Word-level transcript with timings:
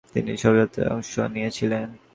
তিনি 0.13 0.31
শবযাত্রায় 0.43 0.91
অংশ 0.95 1.13
নিয়েছিলেন। 1.33 1.87